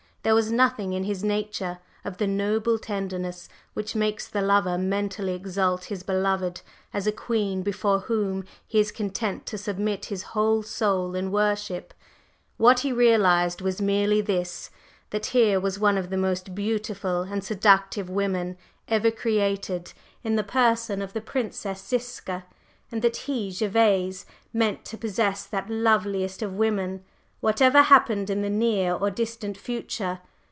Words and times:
There 0.23 0.35
was 0.35 0.51
nothing 0.51 0.93
in 0.93 1.05
his 1.05 1.23
nature 1.23 1.79
of 2.05 2.17
the 2.17 2.27
noble 2.27 2.77
tenderness 2.77 3.49
which 3.73 3.95
makes 3.95 4.27
the 4.27 4.43
lover 4.43 4.77
mentally 4.77 5.33
exalt 5.33 5.85
his 5.85 6.03
beloved 6.03 6.61
as 6.93 7.07
a 7.07 7.11
queen 7.11 7.63
before 7.63 8.01
whom 8.01 8.43
he 8.67 8.79
is 8.79 8.91
content 8.91 9.47
to 9.47 9.57
submit 9.57 10.05
his 10.05 10.21
whole 10.37 10.61
soul 10.61 11.15
in 11.15 11.31
worship; 11.31 11.91
what 12.57 12.81
he 12.81 12.91
realized 12.93 13.61
was 13.63 13.81
merely 13.81 14.21
this: 14.21 14.69
that 15.09 15.25
here 15.25 15.59
was 15.59 15.79
one 15.79 15.97
of 15.97 16.11
the 16.11 16.17
most 16.17 16.53
beautiful 16.53 17.23
and 17.23 17.43
seductive 17.43 18.07
women 18.07 18.57
ever 18.87 19.09
created, 19.09 19.91
in 20.23 20.35
the 20.35 20.43
person 20.43 21.01
of 21.01 21.13
the 21.13 21.21
Princess 21.21 21.83
Ziska, 21.83 22.45
and 22.91 23.01
that 23.01 23.17
he, 23.25 23.49
Gervase, 23.51 24.27
meant 24.53 24.85
to 24.85 24.99
possess 24.99 25.47
that 25.47 25.67
loveliest 25.67 26.43
of 26.43 26.53
women, 26.53 27.03
whatever 27.39 27.81
happened 27.81 28.29
in 28.29 28.43
the 28.43 28.49
near 28.51 28.93
or 28.93 29.09
distant 29.09 29.57
future. 29.57 30.19